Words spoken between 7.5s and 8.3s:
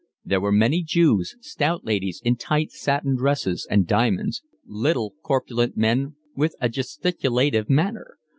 manner.